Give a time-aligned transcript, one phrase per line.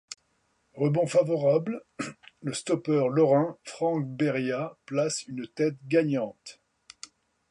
[0.73, 1.79] Rebond favorable,
[2.41, 6.59] le stoppeur lorrain Franck Béria place une tête gagnante.